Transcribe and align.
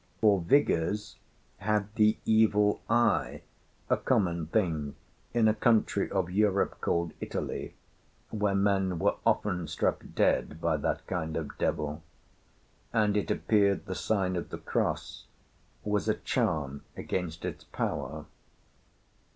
For 0.19 0.41
Vigours 0.41 1.17
had 1.57 1.93
the 1.93 2.17
Evil 2.25 2.81
Eye, 2.89 3.43
a 3.87 3.97
common 3.97 4.47
thing 4.47 4.95
in 5.31 5.47
a 5.47 5.53
country 5.53 6.09
of 6.09 6.31
Europe 6.31 6.81
called 6.81 7.13
Italy, 7.21 7.75
where 8.31 8.55
men 8.55 8.97
were 8.97 9.17
often 9.27 9.67
struck 9.67 10.03
dead 10.15 10.59
by 10.59 10.77
that 10.77 11.05
kind 11.05 11.37
of 11.37 11.55
devil, 11.59 12.01
and 12.91 13.15
it 13.15 13.29
appeared 13.29 13.85
the 13.85 13.93
sign 13.93 14.35
of 14.35 14.49
the 14.49 14.57
cross 14.57 15.27
was 15.83 16.09
a 16.09 16.15
charm 16.15 16.81
against 16.97 17.45
its 17.45 17.65
power. 17.65 18.25